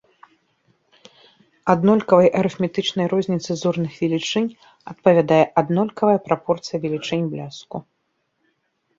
[1.73, 4.47] Аднолькавай арыфметычнай розніцы зорных велічынь
[4.93, 7.77] адпавядае аднолькавае прапорцыя велічынь бляску.